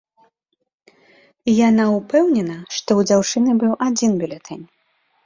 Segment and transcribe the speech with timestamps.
[1.51, 4.65] Яна ўпэўнена, што ў дзяўчыны быў адзін бюлетэнь.